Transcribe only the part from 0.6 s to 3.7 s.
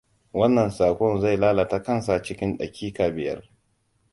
sakon zai lalata kansa cikin dakika biyar.